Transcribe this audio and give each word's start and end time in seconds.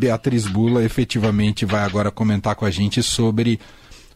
Beatriz 0.00 0.46
Bula 0.46 0.82
efetivamente 0.82 1.66
vai 1.66 1.84
agora 1.84 2.10
comentar 2.10 2.54
com 2.54 2.64
a 2.64 2.70
gente 2.70 3.02
sobre 3.02 3.60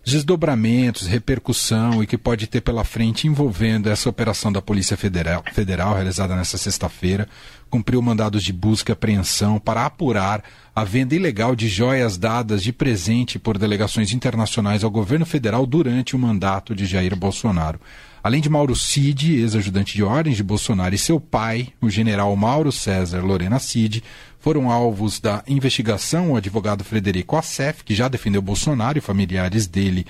desdobramentos, 0.03 1.07
repercussão 1.07 2.03
e 2.03 2.07
que 2.07 2.17
pode 2.17 2.46
ter 2.46 2.62
pela 2.62 2.84
frente 2.84 3.26
envolvendo 3.26 3.91
essa 3.91 4.08
operação 4.08 4.50
da 4.50 4.62
Polícia 4.62 4.97
Federal, 4.97 5.44
Federal 5.52 5.94
realizada 5.94 6.34
nesta 6.34 6.57
sexta-feira, 6.57 7.28
cumpriu 7.68 8.00
mandados 8.00 8.43
de 8.43 8.50
busca 8.50 8.93
e 8.93 8.95
apreensão 8.95 9.59
para 9.59 9.84
apurar 9.84 10.43
a 10.75 10.84
venda 10.84 11.14
ilegal 11.14 11.55
de 11.55 11.68
joias 11.68 12.16
dadas 12.16 12.62
de 12.62 12.73
presente 12.73 13.39
por 13.39 13.59
delegações 13.59 14.11
internacionais 14.11 14.85
ao 14.85 14.91
governo 14.91 15.27
federal 15.27 15.66
durante 15.66 16.16
o 16.16 16.19
mandato 16.19 16.75
de 16.75 16.87
Jair 16.87 17.14
Bolsonaro. 17.14 17.79
Além 18.25 18.41
de 18.41 18.48
Mauro 18.48 18.75
Cid, 18.75 19.34
ex-ajudante 19.34 19.95
de 19.95 20.02
ordens 20.02 20.38
de 20.38 20.43
Bolsonaro, 20.43 20.95
e 20.95 20.98
seu 20.98 21.20
pai, 21.20 21.68
o 21.79 21.91
general 21.91 22.34
Mauro 22.34 22.73
César 22.73 23.20
Lorena 23.20 23.59
Cid, 23.59 24.02
foram 24.41 24.70
alvos 24.70 25.20
da 25.20 25.45
investigação 25.46 26.32
o 26.32 26.37
advogado 26.37 26.82
Frederico 26.82 27.37
Assef, 27.37 27.84
que 27.84 27.95
já 27.95 28.09
defendeu 28.09 28.41
Bolsonaro 28.41 28.97
e 28.97 29.02
familiares 29.02 29.66
dele 29.66 30.06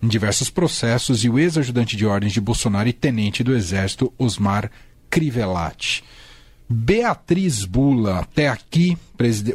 em 0.00 0.06
diversos 0.06 0.48
processos, 0.48 1.24
e 1.24 1.28
o 1.28 1.40
ex-ajudante 1.40 1.96
de 1.96 2.06
ordens 2.06 2.32
de 2.32 2.40
Bolsonaro 2.40 2.88
e 2.88 2.92
tenente 2.92 3.42
do 3.42 3.52
Exército 3.52 4.12
Osmar 4.16 4.70
Crivellati. 5.10 6.04
Beatriz 6.68 7.64
Bula, 7.64 8.20
até 8.20 8.46
aqui, 8.46 8.96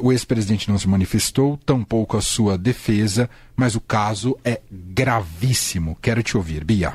o 0.02 0.12
ex-presidente 0.12 0.70
não 0.70 0.78
se 0.78 0.88
manifestou, 0.88 1.58
tampouco 1.66 2.18
a 2.18 2.22
sua 2.22 2.58
defesa, 2.58 3.30
mas 3.56 3.74
o 3.74 3.80
caso 3.80 4.38
é 4.44 4.60
gravíssimo. 4.70 5.98
Quero 6.02 6.22
te 6.22 6.36
ouvir, 6.36 6.66
Bia. 6.66 6.94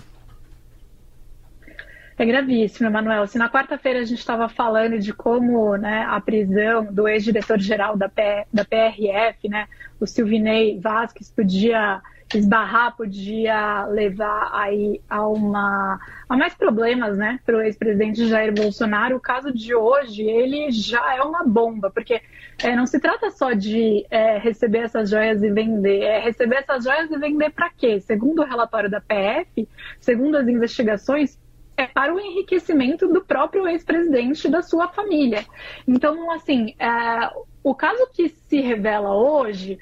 É 2.19 2.25
gravíssimo, 2.25 2.89
Emanuel. 2.89 3.27
Se 3.27 3.37
na 3.37 3.51
quarta-feira 3.51 4.01
a 4.01 4.05
gente 4.05 4.19
estava 4.19 4.49
falando 4.49 4.99
de 4.99 5.13
como 5.13 5.77
né, 5.77 6.07
a 6.09 6.19
prisão 6.19 6.87
do 6.91 7.07
ex-diretor-geral 7.07 7.95
da, 7.95 8.11
da 8.51 8.65
PRF, 8.65 9.49
né, 9.51 9.69
o 10.01 10.07
Silvinei 10.07 10.81
Vasquez, 10.81 11.31
podia 11.31 12.01
esbarrar, 12.35 12.97
podia 12.97 13.85
levar 13.85 14.51
aí 14.53 15.01
a, 15.09 15.29
uma, 15.29 16.01
a 16.27 16.37
mais 16.37 16.55
problemas 16.55 17.19
né, 17.19 17.39
para 17.45 17.59
o 17.59 17.61
ex-presidente 17.61 18.27
Jair 18.27 18.53
Bolsonaro, 18.53 19.17
o 19.17 19.21
caso 19.21 19.53
de 19.53 19.75
hoje 19.75 20.23
ele 20.23 20.71
já 20.73 21.15
é 21.15 21.23
uma 21.23 21.45
bomba, 21.45 21.91
porque 21.91 22.21
é, 22.63 22.75
não 22.75 22.87
se 22.87 22.99
trata 22.99 23.31
só 23.31 23.53
de 23.53 24.07
é, 24.11 24.39
receber 24.39 24.79
essas 24.79 25.11
joias 25.11 25.43
e 25.43 25.51
vender, 25.51 26.03
é 26.03 26.19
receber 26.19 26.57
essas 26.57 26.83
joias 26.83 27.11
e 27.11 27.19
vender 27.19 27.51
para 27.51 27.71
quê? 27.71 28.01
Segundo 28.01 28.41
o 28.41 28.47
relatório 28.47 28.91
da 28.91 29.01
PF, 29.01 29.69
segundo 30.01 30.37
as 30.37 30.49
investigações, 30.49 31.39
é 31.77 31.87
para 31.87 32.15
o 32.15 32.19
enriquecimento 32.19 33.07
do 33.09 33.25
próprio 33.25 33.69
ex-presidente 33.69 34.49
da 34.49 34.63
sua 34.63 34.89
família. 34.89 35.45
Então, 35.87 36.31
assim, 36.31 36.75
é, 36.79 37.31
o 37.63 37.75
caso 37.75 38.09
que 38.13 38.29
se 38.29 38.61
revela 38.61 39.15
hoje 39.15 39.79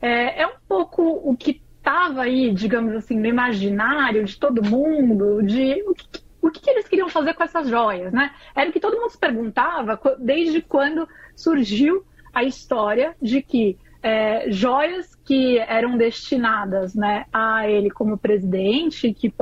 é, 0.00 0.42
é 0.42 0.46
um 0.46 0.56
pouco 0.66 1.02
o 1.02 1.36
que 1.36 1.62
estava 1.76 2.22
aí, 2.22 2.50
digamos 2.50 2.94
assim, 2.94 3.18
no 3.18 3.26
imaginário 3.26 4.24
de 4.24 4.38
todo 4.38 4.64
mundo, 4.64 5.42
de 5.42 5.82
o 5.86 5.94
que, 5.94 6.08
o 6.40 6.50
que 6.50 6.70
eles 6.70 6.88
queriam 6.88 7.10
fazer 7.10 7.34
com 7.34 7.42
essas 7.42 7.68
joias, 7.68 8.12
né? 8.12 8.30
Era 8.54 8.70
o 8.70 8.72
que 8.72 8.80
todo 8.80 8.96
mundo 8.96 9.10
se 9.10 9.18
perguntava 9.18 10.00
desde 10.18 10.62
quando 10.62 11.06
surgiu 11.36 12.04
a 12.32 12.42
história 12.42 13.14
de 13.20 13.42
que 13.42 13.78
é, 14.02 14.50
joias 14.50 15.14
que 15.24 15.58
eram 15.58 15.96
destinadas 15.96 16.94
né, 16.94 17.24
a 17.32 17.68
ele 17.68 17.90
como 17.90 18.18
presidente, 18.18 19.14
que 19.14 19.32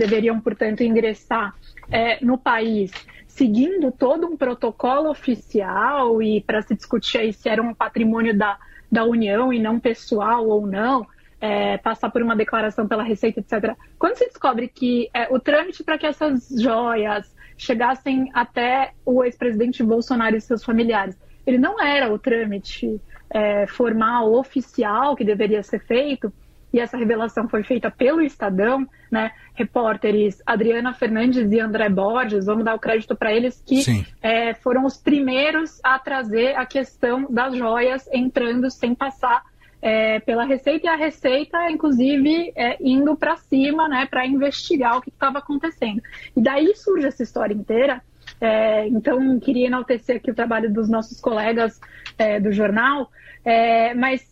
deveriam, 0.00 0.40
portanto, 0.40 0.82
ingressar 0.82 1.54
é, 1.90 2.24
no 2.24 2.38
país 2.38 2.90
seguindo 3.28 3.92
todo 3.92 4.26
um 4.26 4.36
protocolo 4.36 5.08
oficial 5.08 6.20
e 6.22 6.40
para 6.40 6.62
se 6.62 6.74
discutir 6.74 7.18
aí 7.18 7.32
se 7.32 7.48
era 7.48 7.62
um 7.62 7.72
patrimônio 7.72 8.36
da, 8.36 8.58
da 8.90 9.04
União 9.04 9.52
e 9.52 9.58
não 9.58 9.78
pessoal 9.78 10.46
ou 10.46 10.66
não, 10.66 11.06
é, 11.40 11.78
passar 11.78 12.10
por 12.10 12.22
uma 12.22 12.36
declaração 12.36 12.86
pela 12.86 13.02
Receita, 13.02 13.40
etc. 13.40 13.76
Quando 13.98 14.16
se 14.16 14.26
descobre 14.26 14.68
que 14.68 15.08
é, 15.14 15.32
o 15.32 15.38
trâmite 15.38 15.82
para 15.84 15.96
que 15.96 16.06
essas 16.06 16.48
joias 16.60 17.34
chegassem 17.56 18.30
até 18.34 18.92
o 19.06 19.22
ex-presidente 19.24 19.82
Bolsonaro 19.82 20.36
e 20.36 20.40
seus 20.40 20.64
familiares, 20.64 21.16
ele 21.46 21.56
não 21.56 21.80
era 21.80 22.12
o 22.12 22.18
trâmite 22.18 23.00
é, 23.30 23.66
formal, 23.66 24.34
oficial 24.34 25.14
que 25.14 25.24
deveria 25.24 25.62
ser 25.62 25.80
feito, 25.80 26.32
e 26.72 26.78
essa 26.78 26.96
revelação 26.96 27.48
foi 27.48 27.62
feita 27.62 27.90
pelo 27.90 28.20
Estadão, 28.20 28.86
né? 29.10 29.32
Repórteres 29.54 30.42
Adriana 30.46 30.92
Fernandes 30.92 31.50
e 31.50 31.60
André 31.60 31.88
Borges, 31.88 32.46
vamos 32.46 32.64
dar 32.64 32.74
o 32.74 32.78
crédito 32.78 33.16
para 33.16 33.32
eles, 33.32 33.62
que 33.66 33.82
é, 34.22 34.54
foram 34.54 34.84
os 34.84 34.96
primeiros 34.96 35.80
a 35.82 35.98
trazer 35.98 36.56
a 36.56 36.64
questão 36.64 37.26
das 37.30 37.56
joias 37.56 38.08
entrando 38.12 38.70
sem 38.70 38.94
passar 38.94 39.42
é, 39.82 40.20
pela 40.20 40.44
Receita, 40.44 40.86
e 40.86 40.88
a 40.88 40.96
Receita, 40.96 41.70
inclusive, 41.70 42.52
é, 42.54 42.76
indo 42.80 43.16
para 43.16 43.36
cima, 43.36 43.88
né, 43.88 44.06
para 44.06 44.26
investigar 44.26 44.98
o 44.98 45.00
que 45.00 45.08
estava 45.08 45.38
acontecendo. 45.38 46.02
E 46.36 46.40
daí 46.40 46.74
surge 46.76 47.06
essa 47.06 47.22
história 47.22 47.54
inteira. 47.54 48.02
É, 48.40 48.86
então, 48.88 49.38
queria 49.40 49.66
enaltecer 49.66 50.16
aqui 50.16 50.30
o 50.30 50.34
trabalho 50.34 50.72
dos 50.72 50.88
nossos 50.88 51.20
colegas 51.20 51.80
é, 52.18 52.38
do 52.38 52.52
jornal, 52.52 53.10
é, 53.44 53.94
mas 53.94 54.29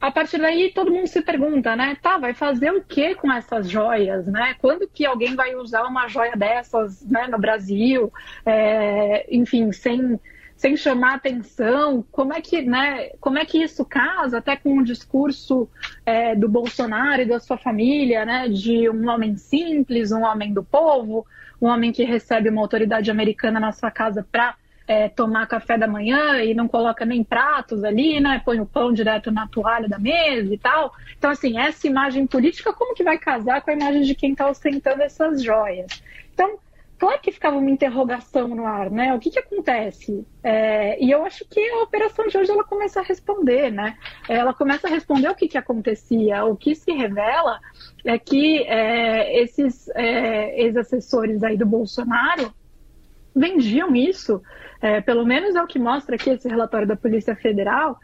a 0.00 0.10
partir 0.10 0.38
daí 0.38 0.72
todo 0.72 0.90
mundo 0.90 1.06
se 1.06 1.20
pergunta, 1.20 1.76
né? 1.76 1.96
Tá, 2.00 2.16
vai 2.16 2.32
fazer 2.32 2.72
o 2.72 2.82
que 2.82 3.14
com 3.14 3.30
essas 3.30 3.68
joias, 3.68 4.26
né? 4.26 4.54
Quando 4.60 4.88
que 4.88 5.04
alguém 5.04 5.36
vai 5.36 5.54
usar 5.54 5.82
uma 5.84 6.08
joia 6.08 6.34
dessas, 6.36 7.04
né, 7.06 7.26
no 7.26 7.38
Brasil? 7.38 8.12
É, 8.46 9.26
enfim, 9.30 9.70
sem 9.72 10.18
sem 10.60 10.76
chamar 10.76 11.14
atenção, 11.14 12.04
como 12.12 12.34
é 12.34 12.40
que, 12.42 12.60
né, 12.60 13.12
como 13.18 13.38
é 13.38 13.46
que 13.46 13.62
isso 13.62 13.82
casa 13.82 14.36
até 14.36 14.56
com 14.56 14.76
o 14.76 14.84
discurso 14.84 15.66
é, 16.04 16.36
do 16.36 16.50
Bolsonaro 16.50 17.22
e 17.22 17.24
da 17.24 17.40
sua 17.40 17.56
família, 17.56 18.26
né, 18.26 18.46
de 18.46 18.90
um 18.90 19.08
homem 19.08 19.38
simples, 19.38 20.12
um 20.12 20.20
homem 20.20 20.52
do 20.52 20.62
povo, 20.62 21.24
um 21.62 21.66
homem 21.66 21.90
que 21.92 22.04
recebe 22.04 22.50
uma 22.50 22.60
autoridade 22.60 23.10
americana 23.10 23.58
na 23.58 23.72
sua 23.72 23.90
casa 23.90 24.22
para 24.30 24.54
é, 24.90 25.08
tomar 25.08 25.46
café 25.46 25.78
da 25.78 25.86
manhã 25.86 26.42
e 26.42 26.52
não 26.52 26.66
coloca 26.66 27.04
nem 27.04 27.22
pratos 27.22 27.84
ali, 27.84 28.18
né? 28.18 28.42
Põe 28.44 28.58
o 28.58 28.66
pão 28.66 28.92
direto 28.92 29.30
na 29.30 29.46
toalha 29.46 29.88
da 29.88 30.00
mesa 30.00 30.52
e 30.52 30.58
tal. 30.58 30.92
Então, 31.16 31.30
assim, 31.30 31.56
essa 31.56 31.86
imagem 31.86 32.26
política, 32.26 32.72
como 32.72 32.92
que 32.92 33.04
vai 33.04 33.16
casar 33.16 33.62
com 33.62 33.70
a 33.70 33.74
imagem 33.74 34.02
de 34.02 34.16
quem 34.16 34.32
está 34.32 34.50
ostentando 34.50 35.00
essas 35.00 35.44
joias? 35.44 36.02
Então, 36.34 36.58
claro 36.98 37.20
que 37.20 37.30
ficava 37.30 37.56
uma 37.56 37.70
interrogação 37.70 38.48
no 38.48 38.66
ar, 38.66 38.90
né? 38.90 39.14
O 39.14 39.20
que, 39.20 39.30
que 39.30 39.38
acontece? 39.38 40.26
É, 40.42 41.00
e 41.00 41.08
eu 41.08 41.24
acho 41.24 41.44
que 41.48 41.60
a 41.70 41.84
operação 41.84 42.26
de 42.26 42.36
hoje 42.36 42.50
ela 42.50 42.64
começa 42.64 42.98
a 42.98 43.04
responder, 43.04 43.70
né? 43.70 43.96
Ela 44.28 44.52
começa 44.52 44.88
a 44.88 44.90
responder 44.90 45.28
o 45.28 45.36
que, 45.36 45.46
que 45.46 45.56
acontecia. 45.56 46.44
O 46.44 46.56
que 46.56 46.74
se 46.74 46.90
revela 46.90 47.60
é 48.04 48.18
que 48.18 48.64
é, 48.64 49.40
esses 49.40 49.88
é, 49.90 50.60
ex-assessores 50.62 51.44
aí 51.44 51.56
do 51.56 51.64
Bolsonaro 51.64 52.52
vendiam 53.32 53.94
isso 53.94 54.42
é, 54.80 55.00
pelo 55.00 55.24
menos 55.26 55.54
é 55.54 55.62
o 55.62 55.66
que 55.66 55.78
mostra 55.78 56.16
aqui 56.16 56.30
esse 56.30 56.48
relatório 56.48 56.86
da 56.86 56.96
Polícia 56.96 57.36
Federal, 57.36 57.98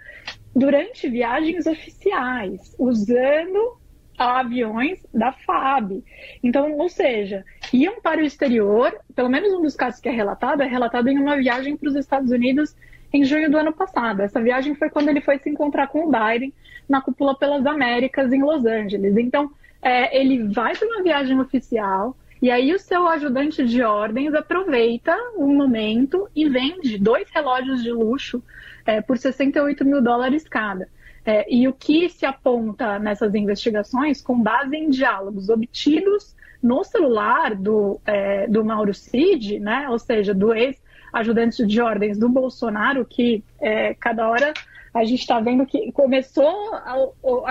durante 0.54 1.08
viagens 1.08 1.66
oficiais, 1.66 2.74
usando 2.78 3.78
aviões 4.18 4.98
da 5.12 5.32
FAB. 5.32 6.02
Então, 6.42 6.72
ou 6.78 6.88
seja, 6.88 7.44
iam 7.72 8.00
para 8.00 8.20
o 8.20 8.24
exterior, 8.24 8.94
pelo 9.14 9.28
menos 9.28 9.52
um 9.52 9.62
dos 9.62 9.76
casos 9.76 10.00
que 10.00 10.08
é 10.08 10.12
relatado, 10.12 10.62
é 10.62 10.66
relatado 10.66 11.08
em 11.08 11.18
uma 11.18 11.36
viagem 11.36 11.76
para 11.76 11.88
os 11.88 11.96
Estados 11.96 12.30
Unidos 12.30 12.74
em 13.12 13.24
junho 13.24 13.50
do 13.50 13.58
ano 13.58 13.72
passado. 13.72 14.20
Essa 14.20 14.40
viagem 14.40 14.74
foi 14.74 14.90
quando 14.90 15.08
ele 15.08 15.20
foi 15.20 15.38
se 15.38 15.50
encontrar 15.50 15.88
com 15.88 16.06
o 16.06 16.10
Biden 16.10 16.52
na 16.88 17.00
Cúpula 17.00 17.36
pelas 17.36 17.66
Américas 17.66 18.32
em 18.32 18.42
Los 18.42 18.64
Angeles. 18.64 19.16
Então, 19.16 19.50
é, 19.82 20.18
ele 20.18 20.48
vai 20.48 20.74
para 20.74 20.88
uma 20.88 21.02
viagem 21.02 21.38
oficial, 21.38 22.16
e 22.40 22.50
aí 22.50 22.74
o 22.74 22.78
seu 22.78 23.06
ajudante 23.08 23.64
de 23.64 23.82
ordens 23.82 24.34
aproveita 24.34 25.16
um 25.36 25.54
momento 25.54 26.28
e 26.34 26.48
vende 26.48 26.98
dois 26.98 27.28
relógios 27.30 27.82
de 27.82 27.90
luxo 27.90 28.42
é, 28.84 29.00
por 29.00 29.16
68 29.16 29.84
mil 29.84 30.02
dólares 30.02 30.46
cada. 30.48 30.88
É, 31.24 31.44
e 31.52 31.66
o 31.66 31.72
que 31.72 32.08
se 32.08 32.24
aponta 32.24 32.98
nessas 32.98 33.34
investigações, 33.34 34.22
com 34.22 34.40
base 34.40 34.76
em 34.76 34.90
diálogos 34.90 35.48
obtidos 35.48 36.36
no 36.62 36.84
celular 36.84 37.54
do, 37.54 38.00
é, 38.06 38.46
do 38.46 38.64
Mauro 38.64 38.94
Cid, 38.94 39.58
né, 39.58 39.88
ou 39.88 39.98
seja, 39.98 40.32
do 40.32 40.54
ex-ajudante 40.54 41.66
de 41.66 41.80
ordens 41.80 42.16
do 42.16 42.28
Bolsonaro, 42.28 43.04
que 43.04 43.42
é, 43.60 43.94
cada 43.94 44.28
hora 44.28 44.52
a 44.94 45.04
gente 45.04 45.20
está 45.20 45.40
vendo 45.40 45.66
que 45.66 45.92
começou 45.92 46.74
a, 46.74 46.96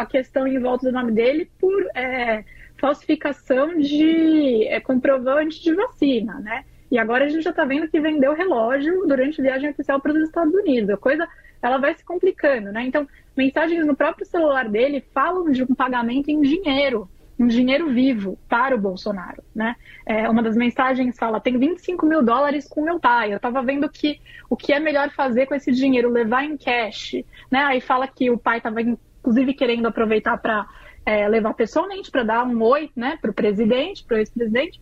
a, 0.01 0.05
questão 0.05 0.47
em 0.47 0.59
volta 0.59 0.87
do 0.87 0.93
nome 0.93 1.11
dele 1.11 1.49
por 1.59 1.85
é, 1.93 2.43
falsificação 2.85 3.79
de 3.79 4.67
é, 4.67 4.79
comprovante 4.79 5.59
de 5.63 5.73
vacina, 5.73 6.35
né? 6.35 6.63
E 6.91 6.99
agora 6.99 7.25
a 7.25 7.27
gente 7.27 7.41
já 7.41 7.49
está 7.49 7.65
vendo 7.65 7.89
que 7.89 7.99
vendeu 7.99 8.35
relógio 8.35 9.07
durante 9.07 9.41
viagem 9.41 9.71
oficial 9.71 9.99
para 9.99 10.11
os 10.11 10.21
Estados 10.21 10.53
Unidos. 10.53 10.91
A 10.91 10.97
coisa 10.97 11.27
ela 11.63 11.79
vai 11.79 11.95
se 11.95 12.05
complicando, 12.05 12.71
né? 12.71 12.85
Então, 12.85 13.07
mensagens 13.35 13.83
no 13.83 13.95
próprio 13.95 14.23
celular 14.23 14.69
dele 14.69 15.03
falam 15.15 15.49
de 15.49 15.63
um 15.63 15.73
pagamento 15.73 16.29
em 16.29 16.39
dinheiro 16.41 17.09
um 17.37 17.47
dinheiro 17.47 17.89
vivo 17.89 18.39
para 18.47 18.73
o 18.75 18.79
Bolsonaro, 18.79 19.43
né? 19.53 19.75
É, 20.05 20.29
uma 20.29 20.41
das 20.41 20.55
mensagens 20.55 21.17
fala, 21.17 21.41
tem 21.41 21.57
25 21.57 22.05
mil 22.05 22.23
dólares 22.23 22.65
com 22.65 22.81
meu 22.81 22.97
pai, 22.97 23.33
eu 23.33 23.35
estava 23.35 23.61
vendo 23.61 23.89
que 23.89 24.21
o 24.49 24.55
que 24.55 24.71
é 24.71 24.79
melhor 24.79 25.09
fazer 25.09 25.45
com 25.45 25.53
esse 25.53 25.69
dinheiro, 25.69 26.09
levar 26.09 26.45
em 26.45 26.55
cash, 26.55 27.15
né? 27.51 27.59
Aí 27.65 27.81
fala 27.81 28.07
que 28.07 28.29
o 28.29 28.37
pai 28.37 28.59
estava, 28.59 28.79
inclusive, 28.81 29.53
querendo 29.53 29.85
aproveitar 29.85 30.37
para 30.37 30.65
é, 31.05 31.27
levar 31.27 31.53
pessoalmente, 31.53 32.09
para 32.09 32.23
dar 32.23 32.43
um 32.43 32.61
oi, 32.61 32.89
né, 32.95 33.17
para 33.21 33.31
o 33.31 33.33
presidente, 33.33 34.03
para 34.03 34.15
o 34.15 34.19
ex-presidente, 34.19 34.81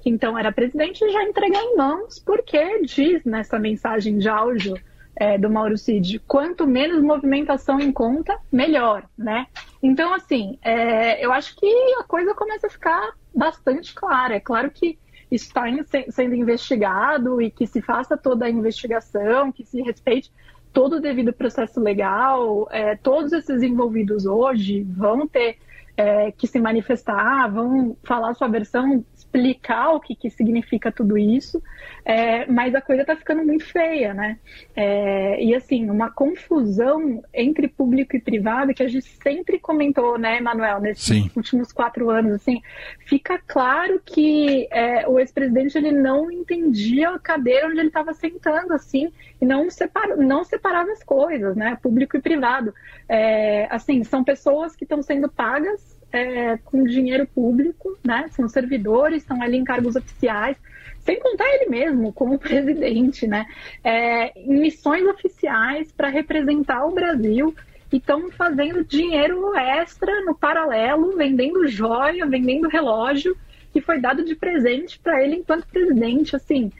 que 0.00 0.10
então 0.10 0.38
era 0.38 0.50
presidente, 0.50 1.04
e 1.04 1.10
já 1.10 1.22
entregar 1.22 1.62
em 1.62 1.76
mãos, 1.76 2.18
porque 2.18 2.82
diz 2.82 3.24
nessa 3.24 3.58
mensagem 3.58 4.18
de 4.18 4.28
áudio 4.28 4.74
é, 5.14 5.36
do 5.36 5.50
Mauro 5.50 5.76
Cid, 5.76 6.18
quanto 6.26 6.66
menos 6.66 7.02
movimentação 7.02 7.78
em 7.78 7.92
conta, 7.92 8.38
melhor, 8.50 9.04
né? 9.16 9.46
Então, 9.82 10.14
assim, 10.14 10.58
é, 10.62 11.24
eu 11.24 11.32
acho 11.32 11.54
que 11.56 11.66
a 11.98 12.04
coisa 12.04 12.34
começa 12.34 12.66
a 12.66 12.70
ficar 12.70 13.12
bastante 13.34 13.94
clara. 13.94 14.36
É 14.36 14.40
claro 14.40 14.70
que 14.70 14.98
está 15.30 15.64
sendo 16.08 16.34
investigado 16.34 17.40
e 17.40 17.50
que 17.50 17.66
se 17.66 17.80
faça 17.80 18.16
toda 18.16 18.46
a 18.46 18.50
investigação, 18.50 19.52
que 19.52 19.64
se 19.64 19.80
respeite 19.82 20.32
todo 20.72 20.96
o 20.96 21.00
devido 21.00 21.32
processo 21.32 21.80
legal. 21.80 22.68
É, 22.70 22.96
todos 22.96 23.32
esses 23.32 23.62
envolvidos 23.62 24.26
hoje 24.26 24.82
vão 24.82 25.26
ter 25.26 25.58
é, 25.96 26.32
que 26.32 26.46
se 26.46 26.58
manifestar, 26.58 27.50
vão 27.50 27.96
falar 28.02 28.34
sua 28.34 28.48
versão 28.48 29.04
explicar 29.30 29.90
o 29.90 30.00
que, 30.00 30.16
que 30.16 30.28
significa 30.28 30.90
tudo 30.90 31.16
isso, 31.16 31.62
é, 32.04 32.46
mas 32.46 32.74
a 32.74 32.80
coisa 32.80 33.02
está 33.02 33.14
ficando 33.14 33.44
muito 33.44 33.64
feia, 33.64 34.12
né? 34.12 34.38
É, 34.74 35.42
e 35.42 35.54
assim, 35.54 35.88
uma 35.88 36.10
confusão 36.10 37.22
entre 37.32 37.68
público 37.68 38.16
e 38.16 38.20
privado 38.20 38.74
que 38.74 38.82
a 38.82 38.88
gente 38.88 39.06
sempre 39.22 39.58
comentou, 39.58 40.18
né, 40.18 40.40
Manuel, 40.40 40.80
nesses 40.80 41.04
Sim. 41.04 41.30
últimos 41.36 41.70
quatro 41.70 42.10
anos, 42.10 42.32
assim, 42.32 42.60
fica 43.06 43.40
claro 43.46 44.00
que 44.04 44.66
é, 44.72 45.06
o 45.06 45.18
ex-presidente 45.18 45.78
ele 45.78 45.92
não 45.92 46.30
entendia 46.30 47.10
a 47.10 47.18
cadeira 47.18 47.68
onde 47.68 47.78
ele 47.78 47.88
estava 47.88 48.12
sentando, 48.12 48.72
assim, 48.72 49.12
e 49.40 49.46
não, 49.46 49.70
separa, 49.70 50.16
não 50.16 50.42
separava 50.42 50.90
as 50.90 51.04
coisas, 51.04 51.54
né, 51.54 51.78
público 51.80 52.16
e 52.16 52.20
privado. 52.20 52.74
É, 53.08 53.68
assim, 53.70 54.02
são 54.02 54.24
pessoas 54.24 54.74
que 54.74 54.84
estão 54.84 55.02
sendo 55.02 55.30
pagas 55.30 55.89
é, 56.12 56.56
com 56.58 56.84
dinheiro 56.84 57.26
público, 57.26 57.96
né? 58.04 58.26
São 58.30 58.48
servidores, 58.48 59.22
estão 59.22 59.40
ali 59.42 59.56
em 59.56 59.64
cargos 59.64 59.96
oficiais, 59.96 60.56
sem 61.00 61.18
contar 61.18 61.48
ele 61.54 61.70
mesmo 61.70 62.12
como 62.12 62.38
presidente, 62.40 63.26
né? 63.26 63.46
É, 63.82 64.38
em 64.38 64.60
missões 64.60 65.06
oficiais 65.06 65.92
para 65.92 66.08
representar 66.08 66.84
o 66.84 66.94
Brasil 66.94 67.54
e 67.92 67.96
estão 67.96 68.30
fazendo 68.30 68.84
dinheiro 68.84 69.54
extra 69.56 70.24
no 70.24 70.34
paralelo, 70.34 71.16
vendendo 71.16 71.66
joia, 71.66 72.26
vendendo 72.26 72.68
relógio 72.68 73.36
que 73.72 73.80
foi 73.80 74.00
dado 74.00 74.24
de 74.24 74.34
presente 74.34 74.98
para 74.98 75.22
ele 75.22 75.36
enquanto 75.36 75.66
presidente, 75.66 76.34
assim. 76.34 76.72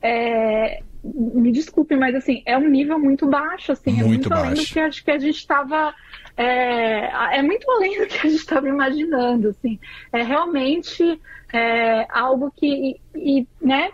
É, 0.00 0.80
me 1.02 1.50
desculpe, 1.50 1.96
mas 1.96 2.14
assim, 2.14 2.42
é 2.46 2.56
um 2.56 2.68
nível 2.68 2.98
muito 2.98 3.26
baixo, 3.26 3.72
assim, 3.72 3.90
muito 3.90 4.04
é 4.04 4.08
muito 4.08 4.28
baixo. 4.28 4.44
além 4.44 4.54
do 4.54 4.66
que 4.66 4.80
acho 4.80 5.04
que 5.04 5.10
a 5.10 5.18
gente 5.18 5.36
estava 5.36 5.94
é, 6.38 7.38
é 7.38 7.42
muito 7.42 7.68
além 7.68 7.98
do 7.98 8.06
que 8.06 8.16
a 8.18 8.30
gente 8.30 8.36
estava 8.36 8.68
imaginando, 8.68 9.48
assim. 9.48 9.76
É 10.12 10.22
realmente 10.22 11.20
é, 11.52 12.06
algo 12.08 12.52
que, 12.56 13.00
e, 13.12 13.44
né, 13.60 13.90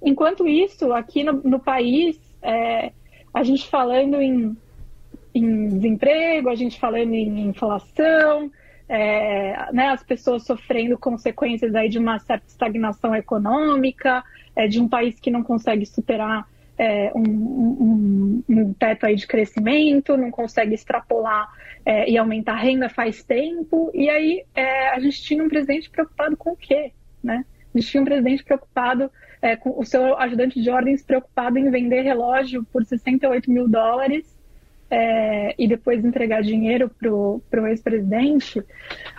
enquanto 0.00 0.46
isso, 0.46 0.92
aqui 0.92 1.24
no, 1.24 1.32
no 1.42 1.58
país, 1.58 2.16
é, 2.40 2.92
a 3.34 3.42
gente 3.42 3.68
falando 3.68 4.22
em, 4.22 4.56
em 5.34 5.68
desemprego, 5.68 6.48
a 6.48 6.54
gente 6.54 6.78
falando 6.78 7.12
em 7.12 7.48
inflação, 7.48 8.48
é, 8.88 9.72
né, 9.72 9.88
as 9.88 10.04
pessoas 10.04 10.44
sofrendo 10.44 10.96
consequências 10.96 11.74
aí 11.74 11.88
de 11.88 11.98
uma 11.98 12.20
certa 12.20 12.46
estagnação 12.46 13.12
econômica, 13.12 14.22
é, 14.54 14.68
de 14.68 14.80
um 14.80 14.88
país 14.88 15.18
que 15.18 15.32
não 15.32 15.42
consegue 15.42 15.84
superar 15.84 16.46
é, 16.78 17.10
um, 17.12 17.22
um, 17.28 18.44
um, 18.48 18.72
teto 18.72 19.04
aí 19.04 19.16
de 19.16 19.26
crescimento, 19.26 20.16
não 20.16 20.30
consegue 20.30 20.74
extrapolar 20.74 21.50
é, 21.88 22.06
e 22.06 22.18
aumentar 22.18 22.52
a 22.52 22.56
renda 22.56 22.86
faz 22.90 23.24
tempo. 23.24 23.90
E 23.94 24.10
aí 24.10 24.44
é, 24.54 24.90
a 24.90 25.00
gente 25.00 25.22
tinha 25.22 25.42
um 25.42 25.48
presidente 25.48 25.88
preocupado 25.88 26.36
com 26.36 26.50
o 26.50 26.56
quê? 26.56 26.92
Né? 27.24 27.46
A 27.74 27.78
gente 27.78 27.90
tinha 27.90 28.02
um 28.02 28.04
presidente 28.04 28.44
preocupado, 28.44 29.10
é, 29.40 29.56
com 29.56 29.70
o 29.70 29.84
seu 29.86 30.14
ajudante 30.18 30.60
de 30.60 30.68
ordens 30.68 31.02
preocupado 31.02 31.58
em 31.58 31.70
vender 31.70 32.02
relógio 32.02 32.62
por 32.70 32.84
68 32.84 33.50
mil 33.50 33.66
dólares 33.66 34.36
é, 34.90 35.54
e 35.58 35.66
depois 35.66 36.04
entregar 36.04 36.42
dinheiro 36.42 36.90
para 36.90 37.10
o 37.10 37.66
ex-presidente, 37.66 38.62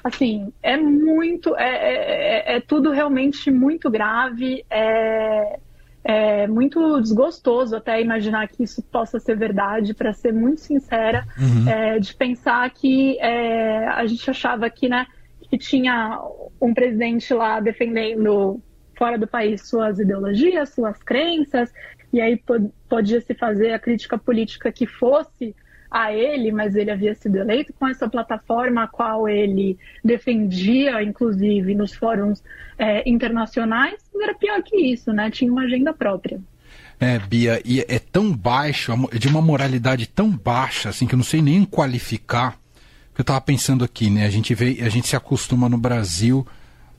assim, 0.04 0.54
é 0.62 0.78
muito, 0.78 1.56
é, 1.56 1.64
é, 1.64 2.56
é, 2.56 2.60
tudo 2.60 2.92
realmente 2.92 3.50
muito 3.50 3.90
grave, 3.90 4.64
é, 4.70 5.60
é 6.04 6.48
muito 6.48 7.02
desgostoso 7.02 7.76
até 7.76 8.02
imaginar 8.02 8.48
que 8.48 8.64
isso 8.64 8.82
possa 8.84 9.20
ser 9.20 9.36
verdade, 9.36 9.94
para 9.94 10.14
ser 10.14 10.34
muito 10.34 10.62
sincera, 10.62 11.26
uhum. 11.38 11.70
é, 11.70 12.00
de 12.00 12.16
pensar 12.16 12.70
que 12.70 13.20
é, 13.20 13.88
a 13.88 14.06
gente 14.06 14.30
achava 14.30 14.70
que, 14.70 14.88
né, 14.88 15.06
que 15.50 15.58
tinha 15.58 16.20
um 16.62 16.74
presidente 16.74 17.34
lá 17.34 17.60
defendendo 17.60 18.62
fora 18.98 19.18
do 19.18 19.28
país 19.28 19.68
suas 19.68 20.00
ideologias, 20.00 20.70
suas 20.70 21.02
crenças, 21.04 21.72
e 22.12 22.20
aí 22.20 22.42
podia 22.88 23.22
se 23.22 23.34
fazer 23.34 23.74
a 23.74 23.80
crítica 23.80 24.18
política 24.18 24.72
que 24.72 24.86
fosse 24.86 25.56
a 25.92 26.14
ele, 26.14 26.52
mas 26.52 26.76
ele 26.76 26.92
havia 26.92 27.16
sido 27.16 27.38
eleito 27.38 27.74
com 27.74 27.88
essa 27.88 28.08
plataforma 28.08 28.84
a 28.84 28.88
qual 28.88 29.28
ele 29.28 29.78
defendia, 30.04 31.02
inclusive, 31.02 31.74
nos 31.74 31.94
fóruns 31.94 32.44
é, 32.78 33.10
internacionais, 33.10 34.00
era 34.22 34.36
pior 34.36 34.62
que 34.62 34.76
isso, 34.76 35.12
né? 35.12 35.32
Tinha 35.32 35.52
uma 35.52 35.64
agenda 35.64 35.94
própria. 35.94 36.40
É, 37.00 37.18
Bia, 37.18 37.62
e 37.66 37.80
é 37.82 37.98
tão 37.98 38.32
baixo, 38.32 38.94
de 39.18 39.28
uma 39.28 39.42
moralidade 39.42 40.06
tão 40.06 40.30
baixa, 40.30 40.90
assim, 40.90 41.08
que 41.08 41.16
eu 41.16 41.18
não 41.18 41.24
sei 41.24 41.42
nem 41.42 41.64
qualificar. 41.64 42.58
Eu 43.18 43.22
estava 43.22 43.42
pensando 43.42 43.84
aqui, 43.84 44.10
né? 44.10 44.26
A 44.26 44.30
gente 44.30 44.54
vê, 44.54 44.78
a 44.82 44.90
gente 44.90 45.08
se 45.08 45.16
acostuma 45.16 45.68
no 45.68 45.78
Brasil 45.78 46.46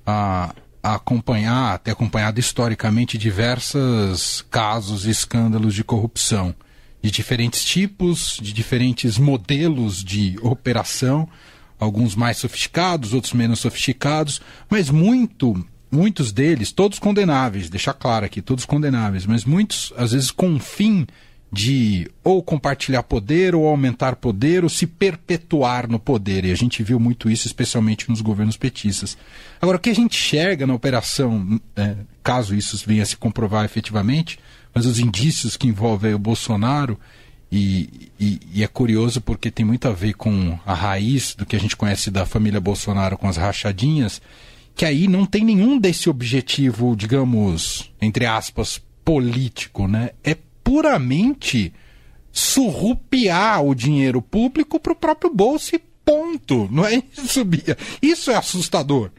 a, 0.05 0.55
a 0.83 0.95
acompanhar, 0.97 1.79
ter 1.79 1.93
acompanhado 1.93 2.41
historicamente 2.41 3.17
diversos 3.17 4.43
casos 4.51 5.07
e 5.07 5.11
escândalos 5.11 5.75
de 5.75 5.85
corrupção 5.85 6.55
de 7.03 7.11
diferentes 7.11 7.65
tipos, 7.65 8.39
de 8.41 8.53
diferentes 8.53 9.19
modelos 9.19 10.05
de 10.05 10.37
operação, 10.43 11.29
alguns 11.79 12.15
mais 12.15 12.37
sofisticados, 12.37 13.15
outros 13.15 13.33
menos 13.33 13.61
sofisticados, 13.61 14.41
mas 14.69 14.91
muito, 14.91 15.65
muitos 15.91 16.31
deles, 16.31 16.73
todos 16.73 16.99
condenáveis, 16.99 17.71
deixar 17.71 17.95
claro 17.95 18.27
aqui, 18.27 18.43
todos 18.43 18.67
condenáveis, 18.67 19.25
mas 19.25 19.45
muitos, 19.45 19.93
às 19.97 20.13
vezes, 20.13 20.31
com 20.31 20.55
o 20.55 20.61
fim 20.61 21.07
de 21.53 22.09
ou 22.23 22.43
compartilhar 22.43 23.03
poder, 23.03 23.55
ou 23.55 23.67
aumentar 23.67 24.17
poder, 24.17 24.63
ou 24.63 24.71
se 24.71 24.87
perpetuar 24.87 25.89
no 25.89 25.99
poder. 25.99 26.45
E 26.45 26.53
a 26.53 26.55
gente 26.55 26.83
viu 26.83 27.01
muito 27.01 27.29
isso, 27.29 27.47
especialmente 27.47 28.09
nos 28.09 28.21
governos 28.21 28.57
petistas. 28.57 29.19
Agora, 29.61 29.77
o 29.77 29.81
que 29.81 29.91
a 29.91 29.95
gente 29.95 30.17
enxerga 30.17 30.67
na 30.67 30.75
operação, 30.75 31.61
é, 31.75 31.97
caso 32.23 32.55
isso 32.55 32.81
venha 32.87 33.03
a 33.03 33.07
se 33.07 33.17
comprovar 33.17 33.65
efetivamente, 33.65 34.39
mas 34.75 34.87
os 34.87 34.99
indícios 34.99 35.57
que 35.57 35.67
envolvem 35.67 36.15
o 36.15 36.19
Bolsonaro, 36.19 36.99
e, 37.53 38.11
e, 38.19 38.41
e, 38.55 38.63
é 38.63 38.69
curioso 38.69 39.21
porque 39.21 39.51
tem 39.51 39.67
muito 39.67 39.89
a 39.89 39.93
ver 39.93 40.15
com 40.15 40.57
a 40.65 40.73
raiz 40.73 41.35
do 41.35 41.45
que 41.45 41.57
a 41.57 41.59
gente 41.59 41.77
conhece 41.77 42.09
da 42.09 42.25
família 42.25 42.61
Bolsonaro 42.61 43.19
com 43.19 43.27
as 43.27 43.37
rachadinhas, 43.37 44.23
que 44.77 44.85
aí 44.85 45.09
não 45.09 45.27
tem 45.27 45.45
nenhum 45.45 45.77
desse 45.77 46.09
objetivo, 46.09 46.95
digamos, 46.95 47.93
entre 48.01 48.25
aspas, 48.25 48.81
político, 49.05 49.89
né? 49.89 50.11
É 50.23 50.37
puramente 50.63 51.73
surrupiar 52.31 53.65
o 53.65 53.75
dinheiro 53.75 54.23
público 54.23 54.79
para 54.79 54.93
o 54.93 54.97
próprio 54.97 55.35
bolso 55.35 55.75
e 55.75 55.83
ponto. 56.05 56.69
Não 56.71 56.87
é 56.87 57.03
isso, 57.19 57.45
Bia? 57.45 57.77
Isso 58.01 58.31
é 58.31 58.37
assustador. 58.37 59.11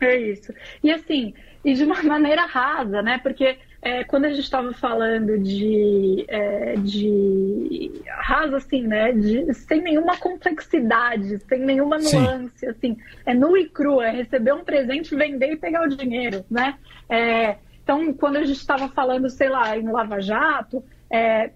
É 0.00 0.30
isso. 0.30 0.52
E 0.82 0.90
assim, 0.90 1.32
e 1.64 1.74
de 1.74 1.84
uma 1.84 2.00
maneira 2.04 2.44
rasa, 2.46 3.00
né? 3.00 3.18
Porque 3.18 3.56
é, 3.84 4.02
quando 4.02 4.24
a 4.24 4.30
gente 4.30 4.40
estava 4.40 4.72
falando 4.72 5.38
de, 5.38 6.24
é, 6.26 6.74
de 6.76 7.92
rasa, 8.08 8.56
assim, 8.56 8.86
né? 8.86 9.12
De, 9.12 9.52
sem 9.52 9.82
nenhuma 9.82 10.16
complexidade, 10.16 11.38
sem 11.46 11.60
nenhuma 11.60 11.98
nuance, 11.98 12.60
Sim. 12.60 12.66
assim, 12.66 12.96
é 13.26 13.34
nu 13.34 13.54
e 13.58 13.68
cru, 13.68 14.00
é 14.00 14.10
receber 14.10 14.54
um 14.54 14.64
presente, 14.64 15.14
vender 15.14 15.52
e 15.52 15.56
pegar 15.56 15.82
o 15.82 15.88
dinheiro, 15.88 16.42
né? 16.50 16.78
É, 17.10 17.56
então, 17.82 18.14
quando 18.14 18.36
a 18.36 18.44
gente 18.44 18.56
estava 18.56 18.88
falando, 18.88 19.28
sei 19.28 19.50
lá, 19.50 19.76
em 19.76 19.86
Lava 19.86 20.18
Jato, 20.18 20.82
é, 21.10 21.50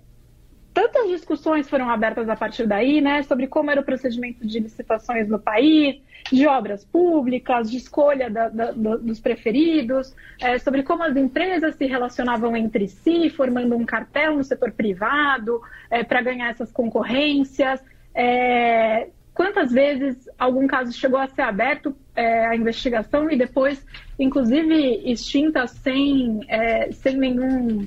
tantas 0.78 1.08
discussões 1.08 1.68
foram 1.68 1.90
abertas 1.90 2.28
a 2.28 2.36
partir 2.36 2.64
daí, 2.64 3.00
né, 3.00 3.24
sobre 3.24 3.48
como 3.48 3.68
era 3.68 3.80
o 3.80 3.84
procedimento 3.84 4.46
de 4.46 4.60
licitações 4.60 5.28
no 5.28 5.36
país, 5.36 6.00
de 6.30 6.46
obras 6.46 6.84
públicas, 6.84 7.68
de 7.68 7.78
escolha 7.78 8.30
da, 8.30 8.48
da, 8.48 8.70
dos 8.70 9.18
preferidos, 9.18 10.14
é, 10.40 10.56
sobre 10.60 10.84
como 10.84 11.02
as 11.02 11.16
empresas 11.16 11.74
se 11.74 11.84
relacionavam 11.84 12.56
entre 12.56 12.86
si, 12.86 13.28
formando 13.28 13.74
um 13.74 13.84
cartel 13.84 14.36
no 14.36 14.44
setor 14.44 14.70
privado 14.70 15.60
é, 15.90 16.04
para 16.04 16.22
ganhar 16.22 16.50
essas 16.50 16.70
concorrências. 16.70 17.82
É, 18.14 19.08
quantas 19.34 19.72
vezes 19.72 20.28
algum 20.38 20.68
caso 20.68 20.92
chegou 20.92 21.18
a 21.18 21.26
ser 21.26 21.42
aberto 21.42 21.92
é, 22.14 22.46
a 22.46 22.54
investigação 22.54 23.28
e 23.28 23.36
depois, 23.36 23.84
inclusive, 24.16 25.10
extinta 25.10 25.66
sem, 25.66 26.38
é, 26.46 26.92
sem 26.92 27.16
nenhum. 27.16 27.84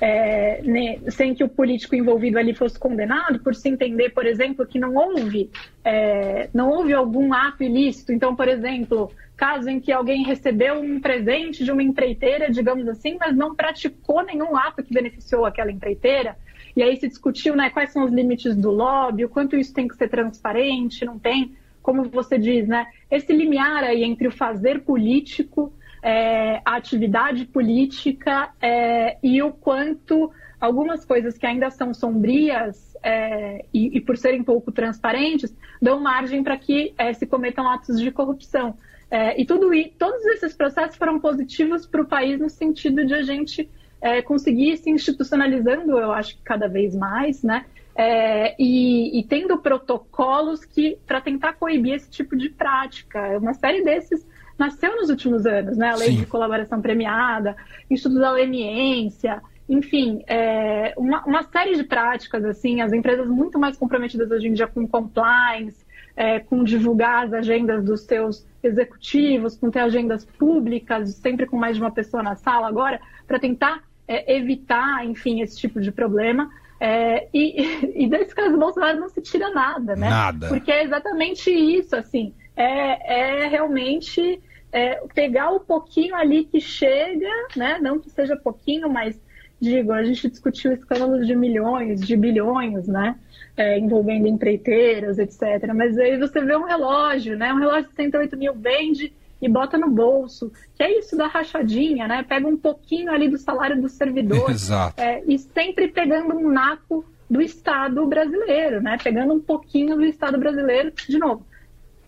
É, 0.00 0.62
né, 0.62 1.00
sem 1.08 1.34
que 1.34 1.42
o 1.42 1.48
político 1.48 1.96
envolvido 1.96 2.38
ali 2.38 2.54
fosse 2.54 2.78
condenado, 2.78 3.40
por 3.40 3.52
se 3.52 3.68
entender, 3.68 4.10
por 4.10 4.26
exemplo, 4.26 4.64
que 4.64 4.78
não 4.78 4.94
houve, 4.94 5.50
é, 5.84 6.48
não 6.54 6.70
houve 6.70 6.92
algum 6.92 7.32
ato 7.32 7.64
ilícito. 7.64 8.12
Então, 8.12 8.36
por 8.36 8.46
exemplo, 8.46 9.10
caso 9.36 9.68
em 9.68 9.80
que 9.80 9.92
alguém 9.92 10.24
recebeu 10.24 10.80
um 10.80 11.00
presente 11.00 11.64
de 11.64 11.72
uma 11.72 11.82
empreiteira, 11.82 12.50
digamos 12.50 12.86
assim, 12.88 13.16
mas 13.18 13.36
não 13.36 13.54
praticou 13.54 14.24
nenhum 14.24 14.56
ato 14.56 14.82
que 14.82 14.94
beneficiou 14.94 15.44
aquela 15.44 15.72
empreiteira, 15.72 16.36
e 16.76 16.82
aí 16.82 16.96
se 16.96 17.08
discutiu 17.08 17.56
né, 17.56 17.70
quais 17.70 17.92
são 17.92 18.04
os 18.04 18.12
limites 18.12 18.54
do 18.54 18.70
lobby, 18.70 19.24
o 19.24 19.28
quanto 19.28 19.56
isso 19.56 19.74
tem 19.74 19.88
que 19.88 19.96
ser 19.96 20.08
transparente, 20.08 21.04
não 21.04 21.18
tem, 21.18 21.56
como 21.82 22.04
você 22.04 22.38
diz, 22.38 22.68
né? 22.68 22.86
Esse 23.10 23.32
limiar 23.32 23.82
aí 23.82 24.04
entre 24.04 24.28
o 24.28 24.30
fazer 24.30 24.80
político, 24.80 25.72
é, 26.02 26.60
a 26.64 26.76
atividade 26.76 27.44
política 27.46 28.50
é, 28.60 29.18
e 29.22 29.42
o 29.42 29.52
quanto 29.52 30.30
algumas 30.60 31.04
coisas 31.04 31.38
que 31.38 31.46
ainda 31.46 31.70
são 31.70 31.94
sombrias 31.94 32.96
é, 33.02 33.64
e, 33.72 33.96
e, 33.96 34.00
por 34.00 34.16
serem 34.16 34.42
pouco 34.42 34.72
transparentes, 34.72 35.54
dão 35.80 36.00
margem 36.00 36.42
para 36.42 36.56
que 36.56 36.92
é, 36.98 37.12
se 37.12 37.26
cometam 37.26 37.68
atos 37.68 38.00
de 38.00 38.10
corrupção. 38.10 38.76
É, 39.10 39.40
e 39.40 39.46
tudo 39.46 39.72
e 39.72 39.88
todos 39.98 40.24
esses 40.26 40.54
processos 40.54 40.96
foram 40.96 41.18
positivos 41.18 41.86
para 41.86 42.02
o 42.02 42.06
país 42.06 42.38
no 42.38 42.50
sentido 42.50 43.06
de 43.06 43.14
a 43.14 43.22
gente 43.22 43.68
é, 44.00 44.20
conseguir 44.20 44.76
se 44.76 44.90
institucionalizando, 44.90 45.98
eu 45.98 46.12
acho 46.12 46.36
que 46.36 46.42
cada 46.42 46.68
vez 46.68 46.94
mais, 46.94 47.42
né? 47.42 47.64
É, 47.96 48.54
e, 48.58 49.18
e, 49.18 49.24
tendo 49.24 49.58
protocolos 49.58 50.64
que 50.64 50.98
para 51.04 51.20
tentar 51.20 51.54
coibir 51.54 51.94
esse 51.94 52.08
tipo 52.08 52.36
de 52.36 52.48
prática. 52.48 53.36
Uma 53.38 53.54
série 53.54 53.82
desses 53.82 54.24
nasceu 54.58 54.96
nos 54.96 55.08
últimos 55.08 55.46
anos, 55.46 55.76
né? 55.76 55.90
A 55.90 55.96
lei 55.96 56.10
Sim. 56.10 56.16
de 56.16 56.26
colaboração 56.26 56.80
premiada, 56.80 57.56
Instituto 57.88 58.20
da 58.20 58.32
Leniência, 58.32 59.40
enfim, 59.68 60.24
é, 60.26 60.94
uma, 60.96 61.22
uma, 61.24 61.42
série 61.42 61.76
de 61.76 61.84
práticas, 61.84 62.42
assim, 62.44 62.80
as 62.80 62.92
empresas 62.92 63.28
muito 63.28 63.58
mais 63.58 63.76
comprometidas 63.76 64.30
hoje 64.30 64.48
em 64.48 64.54
dia 64.54 64.66
com 64.66 64.88
compliance, 64.88 65.86
é, 66.16 66.40
com 66.40 66.64
divulgar 66.64 67.26
as 67.26 67.32
agendas 67.34 67.84
dos 67.84 68.00
seus 68.00 68.46
executivos, 68.62 69.56
com 69.56 69.70
ter 69.70 69.80
agendas 69.80 70.24
públicas, 70.24 71.10
sempre 71.16 71.46
com 71.46 71.56
mais 71.56 71.76
de 71.76 71.82
uma 71.82 71.90
pessoa 71.90 72.22
na 72.22 72.34
sala 72.34 72.66
agora, 72.66 72.98
para 73.26 73.38
tentar 73.38 73.82
é, 74.06 74.36
evitar, 74.36 75.04
enfim, 75.04 75.42
esse 75.42 75.58
tipo 75.58 75.80
de 75.80 75.92
problema. 75.92 76.50
É, 76.80 77.28
e, 77.32 77.62
e 78.04 78.08
desse 78.08 78.34
caso 78.34 78.52
do 78.52 78.58
Bolsonaro 78.58 78.98
não 78.98 79.08
se 79.10 79.20
tira 79.20 79.50
nada, 79.50 79.94
né? 79.94 80.08
Nada. 80.08 80.48
Porque 80.48 80.72
é 80.72 80.82
exatamente 80.82 81.50
isso, 81.50 81.94
assim, 81.94 82.32
é, 82.56 83.44
é 83.44 83.48
realmente 83.48 84.40
é, 84.72 85.00
pegar 85.14 85.50
o 85.50 85.60
pouquinho 85.60 86.14
ali 86.14 86.44
que 86.44 86.60
chega, 86.60 87.30
né? 87.56 87.78
Não 87.80 87.98
que 87.98 88.10
seja 88.10 88.36
pouquinho, 88.36 88.88
mas 88.88 89.18
digo, 89.60 89.92
a 89.92 90.04
gente 90.04 90.28
discutiu 90.28 90.72
escândalos 90.72 91.26
de 91.26 91.34
milhões, 91.34 92.00
de 92.00 92.16
bilhões, 92.16 92.86
né? 92.86 93.16
É, 93.56 93.78
envolvendo 93.78 94.28
empreiteiras, 94.28 95.18
etc. 95.18 95.72
Mas 95.74 95.98
aí 95.98 96.18
você 96.18 96.40
vê 96.40 96.56
um 96.56 96.64
relógio, 96.64 97.36
né? 97.36 97.52
Um 97.52 97.58
relógio 97.58 97.88
de 97.88 97.94
108 97.94 98.36
mil 98.36 98.54
vende 98.54 99.12
e 99.40 99.48
bota 99.48 99.76
no 99.76 99.90
bolso. 99.90 100.52
Que 100.76 100.84
é 100.84 100.98
isso 100.98 101.16
da 101.16 101.26
rachadinha, 101.26 102.06
né? 102.06 102.22
Pega 102.22 102.46
um 102.46 102.56
pouquinho 102.56 103.12
ali 103.12 103.28
do 103.28 103.38
salário 103.38 103.80
do 103.80 103.88
servidor. 103.88 104.50
Exato. 104.50 105.00
É, 105.00 105.22
e 105.26 105.38
sempre 105.38 105.88
pegando 105.88 106.36
um 106.36 106.50
naco 106.50 107.04
do 107.28 107.42
Estado 107.42 108.06
brasileiro, 108.06 108.80
né? 108.80 108.96
Pegando 109.02 109.34
um 109.34 109.40
pouquinho 109.40 109.96
do 109.96 110.04
Estado 110.04 110.38
brasileiro, 110.38 110.92
de 111.08 111.18
novo, 111.18 111.44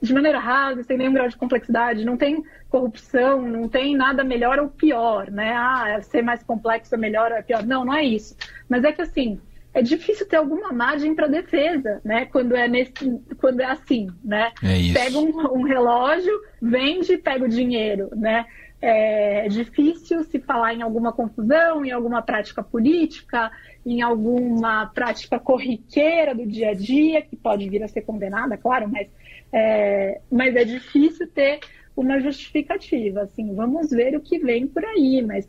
de 0.01 0.15
maneira 0.15 0.39
rasa, 0.39 0.83
sem 0.83 0.97
nenhum 0.97 1.13
grau 1.13 1.29
de 1.29 1.37
complexidade, 1.37 2.05
não 2.05 2.17
tem 2.17 2.43
corrupção, 2.69 3.43
não 3.43 3.69
tem 3.69 3.97
nada 3.97 4.25
melhor 4.25 4.59
ou 4.59 4.69
pior, 4.69 5.31
né? 5.31 5.53
Ah, 5.55 6.01
ser 6.03 6.23
mais 6.23 6.43
complexo 6.43 6.95
é 6.95 6.99
melhor 6.99 7.31
ou 7.31 7.37
é 7.37 7.43
pior. 7.43 7.65
Não, 7.65 7.85
não 7.85 7.95
é 7.95 8.05
isso. 8.05 8.37
Mas 8.69 8.85
é 8.85 8.93
que 8.93 9.03
assim, 9.03 9.39
é 9.73 9.83
difícil 9.83 10.27
ter 10.27 10.37
alguma 10.37 10.73
margem 10.73 11.15
para 11.15 11.27
defesa, 11.27 12.01
né? 12.05 12.27
Quando 12.27 12.57
é 12.57 12.67
nesse, 12.67 12.93
quando 13.39 13.61
é 13.61 13.67
assim, 13.67 14.09
né? 14.25 14.53
É 14.63 14.93
pega 14.93 15.19
um, 15.19 15.59
um, 15.59 15.63
relógio, 15.63 16.33
vende, 16.61 17.17
pega 17.19 17.45
o 17.45 17.49
dinheiro, 17.49 18.09
né? 18.17 18.47
É 18.83 19.47
difícil 19.49 20.25
se 20.25 20.39
falar 20.41 20.73
em 20.73 20.81
alguma 20.81 21.13
confusão, 21.13 21.85
em 21.85 21.93
alguma 21.93 22.23
prática 22.23 22.63
política, 22.63 23.51
em 23.85 24.01
alguma 24.01 24.87
prática 24.87 25.39
corriqueira 25.39 26.35
do 26.35 26.47
dia 26.47 26.71
a 26.71 26.75
dia 26.75 27.21
que 27.21 27.37
pode 27.37 27.69
vir 27.69 27.83
a 27.83 27.89
ser 27.89 28.01
condenada, 28.03 28.57
claro, 28.57 28.89
mas 28.89 29.09
é, 29.53 30.21
mas 30.31 30.55
é 30.57 30.65
difícil 30.65 31.27
ter 31.29 31.61
uma 31.97 32.21
justificativa. 32.21 33.23
Assim, 33.23 33.55
vamos 33.55 33.91
ver 33.91 34.17
o 34.17 34.21
que 34.21 34.39
vem 34.39 34.67
por 34.67 34.85
aí, 34.85 35.23
mas 35.23 35.49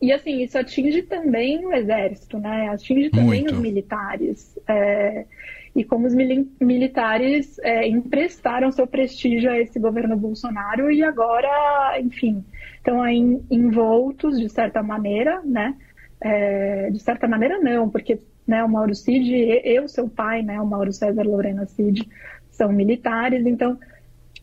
e 0.00 0.12
assim, 0.12 0.42
isso 0.42 0.58
atinge 0.58 1.02
também 1.02 1.64
o 1.64 1.72
exército, 1.72 2.38
né? 2.38 2.68
Atinge 2.68 3.10
também 3.10 3.40
Muito. 3.40 3.54
os 3.54 3.60
militares. 3.60 4.58
É, 4.68 5.24
e 5.74 5.82
como 5.82 6.06
os 6.06 6.14
mili 6.14 6.46
militares 6.60 7.58
é, 7.60 7.88
emprestaram 7.88 8.70
seu 8.70 8.86
prestígio 8.86 9.50
a 9.50 9.58
esse 9.58 9.78
governo 9.78 10.16
Bolsonaro 10.16 10.90
e 10.90 11.02
agora, 11.02 11.98
enfim, 12.00 12.44
estão 12.76 13.02
aí 13.02 13.40
envoltos 13.50 14.38
de 14.38 14.48
certa 14.48 14.82
maneira, 14.82 15.40
né? 15.42 15.74
É, 16.20 16.90
de 16.90 17.00
certa 17.00 17.26
maneira 17.26 17.58
não, 17.58 17.88
porque 17.88 18.18
né, 18.46 18.62
o 18.62 18.68
Mauro 18.68 18.94
Cid, 18.94 19.32
eu, 19.64 19.88
seu 19.88 20.08
pai, 20.08 20.42
né, 20.42 20.60
o 20.60 20.66
Mauro 20.66 20.92
César 20.92 21.22
Lorena 21.22 21.66
Cid, 21.66 22.06
são 22.54 22.72
militares, 22.72 23.46
então 23.46 23.78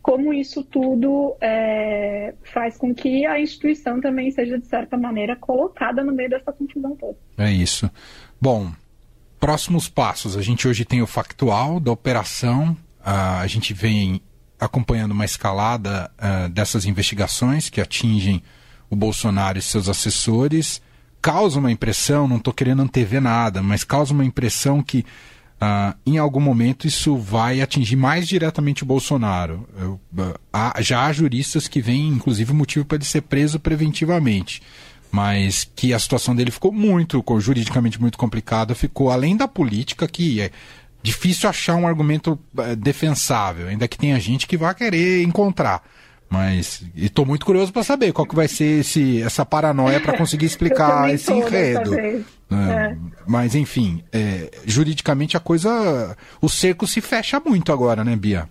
como 0.02 0.34
isso 0.34 0.64
tudo 0.64 1.36
é, 1.40 2.34
faz 2.54 2.78
com 2.78 2.94
que 2.94 3.26
a 3.26 3.40
instituição 3.40 4.02
também 4.02 4.32
seja, 4.32 4.58
de 4.58 4.66
certa 4.66 4.98
maneira, 4.98 5.36
colocada 5.36 6.04
no 6.04 6.12
meio 6.12 6.30
dessa 6.30 6.52
confusão 6.52 6.96
toda. 6.96 7.18
É 7.38 7.52
isso. 7.52 7.90
Bom, 8.40 8.72
próximos 9.40 9.88
passos. 9.88 10.36
A 10.36 10.42
gente 10.42 10.68
hoje 10.68 10.86
tem 10.86 11.02
o 11.02 11.08
factual 11.08 11.80
da 11.80 11.92
operação, 11.92 12.76
a 13.04 13.46
gente 13.48 13.74
vem 13.74 14.22
acompanhando 14.60 15.12
uma 15.12 15.26
escalada 15.26 16.12
uh, 16.20 16.48
dessas 16.50 16.86
investigações 16.86 17.68
que 17.68 17.82
atingem 17.82 18.44
o 18.92 18.96
Bolsonaro 18.96 19.58
e 19.58 19.62
seus 19.62 19.90
assessores. 19.90 20.80
Causa 21.20 21.58
uma 21.58 21.72
impressão, 21.72 22.28
não 22.28 22.38
estou 22.38 22.54
querendo 22.54 22.84
antever 22.84 23.20
nada, 23.20 23.64
mas 23.64 23.84
causa 23.84 24.14
uma 24.14 24.24
impressão 24.24 24.84
que 24.84 25.04
Uh, 25.62 25.96
em 26.08 26.18
algum 26.18 26.40
momento 26.40 26.88
isso 26.88 27.16
vai 27.16 27.62
atingir 27.62 27.96
mais 27.96 28.28
diretamente 28.28 28.82
o 28.82 28.86
Bolsonaro. 28.86 29.68
Eu, 29.80 30.02
uh, 30.18 30.34
há, 30.52 30.82
já 30.82 31.06
há 31.06 31.14
juristas 31.14 31.68
que 31.68 31.80
veem, 31.80 32.08
inclusive, 32.08 32.52
motivo 32.52 32.84
para 32.84 32.96
ele 32.96 33.06
ser 33.06 33.22
preso 33.22 33.60
preventivamente. 33.60 34.64
Mas 35.12 35.70
que 35.76 35.94
a 35.94 36.00
situação 36.00 36.36
dele 36.36 36.50
ficou 36.50 36.72
muito, 36.72 37.24
juridicamente 37.40 38.02
muito 38.02 38.18
complicada, 38.18 38.74
ficou 38.74 39.12
além 39.12 39.38
da 39.38 39.48
política, 39.48 40.08
que 40.08 40.42
é 40.42 40.52
difícil 41.04 41.48
achar 41.48 41.76
um 41.76 41.88
argumento 41.88 42.40
uh, 42.58 42.76
defensável, 42.76 43.68
ainda 43.68 43.88
que 43.88 44.00
tenha 44.00 44.20
gente 44.20 44.48
que 44.48 44.58
vai 44.58 44.74
querer 44.74 45.22
encontrar. 45.22 45.84
Mas 46.32 46.82
estou 46.96 47.26
muito 47.26 47.46
curioso 47.46 47.74
para 47.74 47.84
saber 47.84 48.14
qual 48.14 48.26
que 48.26 48.34
vai 48.34 48.48
ser 48.48 48.80
esse, 48.80 49.22
essa 49.22 49.46
paranoia 49.46 50.00
para 50.00 50.18
conseguir 50.18 50.46
explicar 50.48 51.14
esse 51.14 51.30
enredo. 51.30 51.94
É, 51.94 52.16
é. 52.16 52.98
Mas 53.28 53.54
enfim, 53.54 54.02
é, 54.14 54.50
juridicamente 54.66 55.36
a 55.36 55.42
coisa, 55.42 56.16
o 56.42 56.48
cerco 56.48 56.88
se 56.88 57.02
fecha 57.02 57.38
muito 57.46 57.74
agora, 57.74 58.02
né, 58.06 58.16
Bia? 58.16 58.48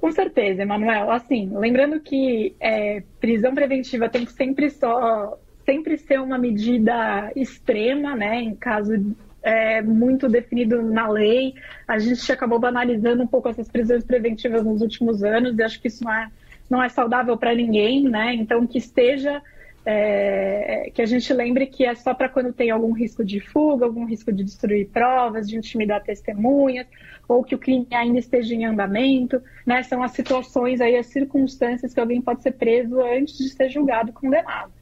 Com 0.00 0.10
certeza, 0.10 0.62
Emanuel. 0.62 1.12
Assim, 1.12 1.48
lembrando 1.56 2.00
que 2.00 2.56
é, 2.58 3.04
prisão 3.20 3.54
preventiva 3.54 4.08
tem 4.08 4.24
que 4.24 4.32
sempre 4.32 4.70
só 4.70 5.38
sempre 5.64 5.96
ser 5.96 6.18
uma 6.18 6.38
medida 6.38 7.30
extrema, 7.36 8.16
né, 8.16 8.40
em 8.40 8.54
caso 8.54 9.14
é, 9.42 9.82
muito 9.82 10.28
definido 10.28 10.82
na 10.82 11.08
lei. 11.08 11.54
A 11.86 11.98
gente 11.98 12.30
acabou 12.30 12.58
banalizando 12.58 13.22
um 13.22 13.26
pouco 13.26 13.48
essas 13.48 13.68
prisões 13.68 14.04
preventivas 14.04 14.64
nos 14.64 14.80
últimos 14.80 15.22
anos 15.22 15.58
e 15.58 15.62
acho 15.62 15.80
que 15.80 15.88
isso 15.88 16.04
não 16.04 16.12
é, 16.12 16.28
não 16.68 16.82
é 16.82 16.88
saudável 16.88 17.36
para 17.36 17.54
ninguém, 17.54 18.04
né? 18.08 18.34
Então, 18.34 18.66
que 18.66 18.78
esteja. 18.78 19.42
É, 19.90 20.90
que 20.92 21.00
a 21.00 21.06
gente 21.06 21.32
lembre 21.32 21.64
que 21.66 21.82
é 21.82 21.94
só 21.94 22.12
para 22.12 22.28
quando 22.28 22.52
tem 22.52 22.70
algum 22.70 22.92
risco 22.92 23.24
de 23.24 23.40
fuga, 23.40 23.86
algum 23.86 24.04
risco 24.04 24.30
de 24.30 24.44
destruir 24.44 24.86
provas, 24.88 25.48
de 25.48 25.56
intimidar 25.56 26.02
testemunhas, 26.02 26.86
ou 27.26 27.42
que 27.42 27.54
o 27.54 27.58
crime 27.58 27.86
ainda 27.92 28.18
esteja 28.18 28.54
em 28.54 28.66
andamento, 28.66 29.40
né? 29.64 29.82
São 29.82 30.02
as 30.02 30.10
situações 30.12 30.82
aí, 30.82 30.94
as 30.94 31.06
circunstâncias 31.06 31.94
que 31.94 32.00
alguém 32.00 32.20
pode 32.20 32.42
ser 32.42 32.52
preso 32.52 33.00
antes 33.00 33.38
de 33.38 33.48
ser 33.48 33.70
julgado 33.70 34.12
condenado. 34.12 34.77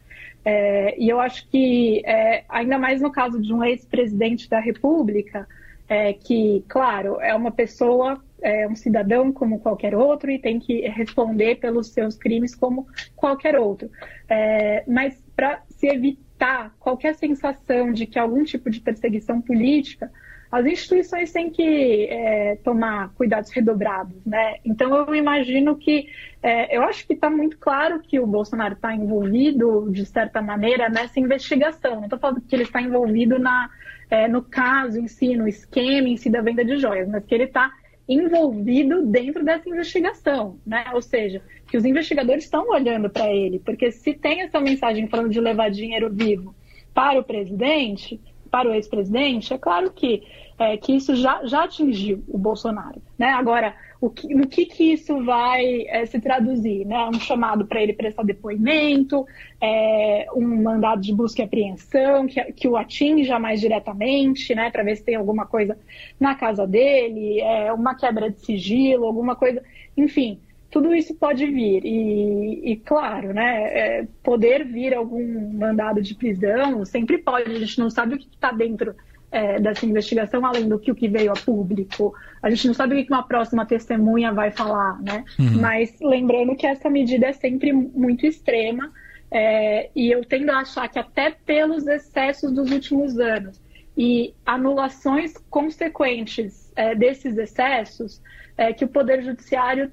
É, 0.48 0.96
e 0.96 1.08
eu 1.08 1.18
acho 1.18 1.48
que, 1.48 2.00
é, 2.06 2.44
ainda 2.48 2.78
mais 2.78 3.02
no 3.02 3.10
caso 3.10 3.42
de 3.42 3.52
um 3.52 3.64
ex-presidente 3.64 4.48
da 4.48 4.60
República, 4.60 5.44
é, 5.88 6.12
que, 6.12 6.64
claro, 6.68 7.20
é 7.20 7.34
uma 7.34 7.50
pessoa, 7.50 8.22
é 8.40 8.68
um 8.68 8.76
cidadão 8.76 9.32
como 9.32 9.58
qualquer 9.58 9.92
outro 9.96 10.30
e 10.30 10.38
tem 10.38 10.60
que 10.60 10.82
responder 10.88 11.56
pelos 11.56 11.88
seus 11.88 12.16
crimes 12.16 12.54
como 12.54 12.86
qualquer 13.16 13.58
outro. 13.58 13.90
É, 14.28 14.84
mas 14.86 15.20
para 15.34 15.62
se 15.68 15.88
evitar 15.88 16.72
qualquer 16.78 17.16
sensação 17.16 17.92
de 17.92 18.06
que 18.06 18.16
algum 18.16 18.44
tipo 18.44 18.70
de 18.70 18.80
perseguição 18.80 19.40
política, 19.40 20.12
as 20.56 20.64
instituições 20.64 21.30
têm 21.32 21.50
que 21.50 22.06
é, 22.10 22.56
tomar 22.64 23.12
cuidados 23.14 23.50
redobrados, 23.50 24.16
né? 24.24 24.56
Então 24.64 24.94
eu 24.96 25.14
imagino 25.14 25.76
que 25.76 26.08
é, 26.42 26.74
eu 26.74 26.82
acho 26.82 27.06
que 27.06 27.12
está 27.12 27.28
muito 27.28 27.58
claro 27.58 28.00
que 28.00 28.18
o 28.18 28.26
Bolsonaro 28.26 28.72
está 28.72 28.94
envolvido 28.94 29.90
de 29.92 30.06
certa 30.06 30.40
maneira 30.40 30.88
nessa 30.88 31.20
investigação. 31.20 31.96
Não 31.96 32.04
estou 32.04 32.18
falando 32.18 32.40
que 32.40 32.56
ele 32.56 32.62
está 32.62 32.80
envolvido 32.80 33.38
na, 33.38 33.68
é, 34.08 34.26
no 34.28 34.42
caso 34.42 34.98
em 34.98 35.06
si, 35.06 35.36
no 35.36 35.46
esquema 35.46 36.08
em 36.08 36.16
si 36.16 36.30
da 36.30 36.40
venda 36.40 36.64
de 36.64 36.78
joias, 36.78 37.06
mas 37.06 37.22
que 37.26 37.34
ele 37.34 37.44
está 37.44 37.70
envolvido 38.08 39.04
dentro 39.04 39.44
dessa 39.44 39.68
investigação, 39.68 40.58
né? 40.64 40.86
Ou 40.94 41.02
seja, 41.02 41.42
que 41.68 41.76
os 41.76 41.84
investigadores 41.84 42.44
estão 42.44 42.66
olhando 42.70 43.10
para 43.10 43.30
ele, 43.30 43.58
porque 43.58 43.90
se 43.90 44.14
tem 44.14 44.40
essa 44.40 44.58
mensagem 44.58 45.06
falando 45.06 45.28
de 45.28 45.40
levar 45.40 45.70
dinheiro 45.70 46.08
vivo 46.10 46.54
para 46.94 47.18
o 47.20 47.24
presidente, 47.24 48.18
para 48.56 48.70
o 48.70 48.74
ex-presidente, 48.74 49.52
é 49.52 49.58
claro 49.58 49.90
que, 49.90 50.22
é, 50.58 50.78
que 50.78 50.96
isso 50.96 51.14
já, 51.14 51.44
já 51.44 51.64
atingiu 51.64 52.24
o 52.26 52.38
Bolsonaro. 52.38 53.02
Né? 53.18 53.28
Agora, 53.28 53.74
o 54.00 54.08
que, 54.08 54.34
no 54.34 54.46
que, 54.46 54.64
que 54.64 54.94
isso 54.94 55.22
vai 55.22 55.84
é, 55.88 56.06
se 56.06 56.18
traduzir? 56.18 56.86
Né? 56.86 56.96
Um 57.04 57.20
chamado 57.20 57.66
para 57.66 57.82
ele 57.82 57.92
prestar 57.92 58.22
depoimento, 58.22 59.26
é, 59.60 60.26
um 60.34 60.62
mandado 60.62 61.02
de 61.02 61.14
busca 61.14 61.42
e 61.42 61.44
apreensão 61.44 62.26
que, 62.26 62.42
que 62.52 62.66
o 62.66 62.78
atinja 62.78 63.38
mais 63.38 63.60
diretamente, 63.60 64.54
né? 64.54 64.70
para 64.70 64.82
ver 64.82 64.96
se 64.96 65.04
tem 65.04 65.16
alguma 65.16 65.44
coisa 65.44 65.78
na 66.18 66.34
casa 66.34 66.66
dele, 66.66 67.38
é, 67.42 67.70
uma 67.74 67.94
quebra 67.94 68.30
de 68.30 68.40
sigilo, 68.40 69.04
alguma 69.04 69.36
coisa. 69.36 69.62
Enfim, 69.94 70.40
tudo 70.76 70.94
isso 70.94 71.14
pode 71.14 71.46
vir. 71.46 71.86
E, 71.86 72.72
e 72.72 72.76
claro, 72.76 73.32
né, 73.32 73.62
é, 73.62 74.08
poder 74.22 74.62
vir 74.62 74.92
algum 74.92 75.50
mandado 75.54 76.02
de 76.02 76.14
prisão 76.14 76.84
sempre 76.84 77.16
pode, 77.16 77.50
a 77.50 77.58
gente 77.58 77.78
não 77.78 77.88
sabe 77.88 78.14
o 78.14 78.18
que 78.18 78.28
está 78.30 78.52
dentro 78.52 78.94
é, 79.32 79.58
dessa 79.58 79.86
investigação, 79.86 80.44
além 80.44 80.68
do 80.68 80.78
que 80.78 80.92
o 80.92 80.94
que 80.94 81.08
veio 81.08 81.32
a 81.32 81.34
público. 81.34 82.14
A 82.42 82.50
gente 82.50 82.66
não 82.66 82.74
sabe 82.74 82.94
o 82.94 83.02
que 83.02 83.10
uma 83.10 83.22
próxima 83.22 83.64
testemunha 83.64 84.34
vai 84.34 84.50
falar, 84.50 85.00
né? 85.00 85.24
Uhum. 85.38 85.62
Mas 85.62 85.96
lembrando 85.98 86.54
que 86.54 86.66
essa 86.66 86.90
medida 86.90 87.28
é 87.28 87.32
sempre 87.32 87.72
muito 87.72 88.26
extrema. 88.26 88.92
É, 89.30 89.88
e 89.96 90.12
eu 90.12 90.26
tendo 90.26 90.50
a 90.50 90.58
achar 90.58 90.86
que 90.88 90.98
até 90.98 91.30
pelos 91.30 91.86
excessos 91.86 92.52
dos 92.52 92.70
últimos 92.70 93.18
anos 93.18 93.58
e 93.96 94.34
anulações 94.44 95.38
consequentes 95.48 96.70
é, 96.76 96.94
desses 96.94 97.38
excessos, 97.38 98.20
é, 98.58 98.74
que 98.74 98.84
o 98.84 98.88
Poder 98.88 99.22
Judiciário 99.22 99.90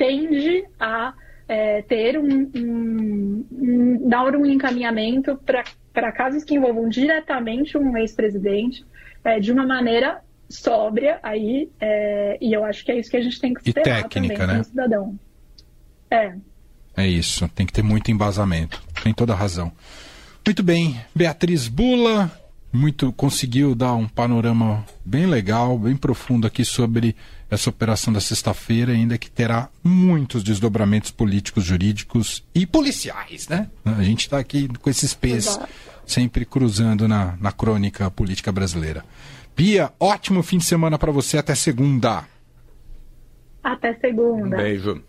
tende 0.00 0.64
a 0.80 1.12
é, 1.46 1.82
ter 1.82 2.18
um, 2.18 2.50
um, 2.56 3.46
um, 3.52 4.08
dar 4.08 4.34
um 4.34 4.46
encaminhamento 4.46 5.38
para 5.92 6.10
casos 6.10 6.42
que 6.42 6.54
envolvam 6.54 6.88
diretamente 6.88 7.76
um 7.76 7.94
ex-presidente 7.98 8.86
é, 9.22 9.38
de 9.38 9.52
uma 9.52 9.66
maneira 9.66 10.22
sóbria 10.48 11.20
aí 11.22 11.68
é, 11.78 12.38
e 12.40 12.50
eu 12.50 12.64
acho 12.64 12.82
que 12.82 12.92
é 12.92 12.98
isso 12.98 13.10
que 13.10 13.16
a 13.18 13.22
gente 13.22 13.38
tem 13.38 13.52
que 13.52 13.60
esperar 13.68 14.04
técnica, 14.04 14.34
também 14.34 14.46
né? 14.46 14.52
como 14.54 14.64
cidadão. 14.64 15.18
É. 16.10 16.34
É 16.96 17.06
isso, 17.06 17.46
tem 17.50 17.66
que 17.66 17.72
ter 17.72 17.82
muito 17.82 18.10
embasamento. 18.10 18.82
Tem 19.04 19.12
toda 19.12 19.34
a 19.34 19.36
razão. 19.36 19.70
Muito 20.46 20.62
bem, 20.62 20.98
Beatriz 21.14 21.68
Bula, 21.68 22.30
muito 22.72 23.12
conseguiu 23.12 23.74
dar 23.74 23.94
um 23.94 24.08
panorama 24.08 24.82
bem 25.04 25.26
legal, 25.26 25.78
bem 25.78 25.94
profundo 25.94 26.46
aqui 26.46 26.64
sobre 26.64 27.14
essa 27.50 27.68
operação 27.68 28.12
da 28.12 28.20
sexta-feira, 28.20 28.92
ainda 28.92 29.18
que 29.18 29.30
terá 29.30 29.68
muitos 29.82 30.42
desdobramentos 30.42 31.10
políticos, 31.10 31.64
jurídicos 31.64 32.44
e 32.54 32.64
policiais, 32.64 33.48
né? 33.48 33.68
A 33.84 34.02
gente 34.02 34.20
está 34.20 34.38
aqui 34.38 34.68
com 34.68 34.88
esses 34.88 35.12
P's 35.14 35.58
sempre 36.06 36.44
cruzando 36.44 37.08
na, 37.08 37.36
na 37.40 37.52
crônica 37.52 38.10
política 38.10 38.52
brasileira. 38.52 39.04
Pia, 39.54 39.92
ótimo 39.98 40.42
fim 40.42 40.58
de 40.58 40.64
semana 40.64 40.98
para 40.98 41.12
você, 41.12 41.38
até 41.38 41.54
segunda. 41.54 42.24
Até 43.62 43.94
segunda. 43.94 44.56
Um 44.56 44.60
beijo. 44.60 45.02